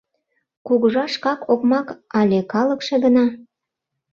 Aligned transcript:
Кугыжа 0.67 1.05
шкак 1.13 1.39
окмак 1.53 1.87
але 2.19 2.39
калыкше 2.51 2.95
гына? 3.05 3.25